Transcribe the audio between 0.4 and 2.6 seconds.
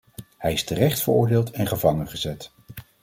is terecht veroordeeld en gevangengezet.